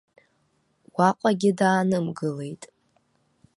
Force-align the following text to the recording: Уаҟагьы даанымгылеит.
Уаҟагьы 0.95 1.51
даанымгылеит. 1.59 2.63